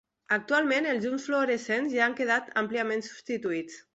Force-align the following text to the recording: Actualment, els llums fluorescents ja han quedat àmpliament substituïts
Actualment, 0.35 0.87
els 0.93 1.03
llums 1.07 1.27
fluorescents 1.29 1.93
ja 1.97 2.01
han 2.07 2.17
quedat 2.23 2.51
àmpliament 2.65 3.07
substituïts 3.13 3.81